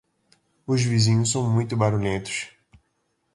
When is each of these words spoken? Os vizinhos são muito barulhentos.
Os 0.65 0.81
vizinhos 0.83 1.29
são 1.29 1.47
muito 1.47 1.77
barulhentos. 1.77 2.49